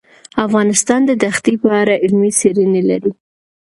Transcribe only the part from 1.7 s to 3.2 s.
اړه علمي څېړنې لري.